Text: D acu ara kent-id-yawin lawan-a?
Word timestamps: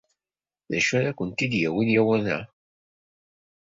D 0.71 0.73
acu 0.77 0.91
ara 0.99 1.17
kent-id-yawin 1.17 1.89
lawan-a? 1.93 2.37